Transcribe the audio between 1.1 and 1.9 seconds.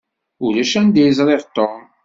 ẓṛiɣ Tom.